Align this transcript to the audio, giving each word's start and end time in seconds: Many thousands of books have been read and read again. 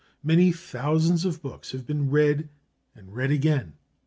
Many 0.23 0.51
thousands 0.51 1.25
of 1.25 1.43
books 1.43 1.73
have 1.73 1.85
been 1.85 2.09
read 2.09 2.49
and 2.95 3.13
read 3.15 3.29
again. 3.29 3.73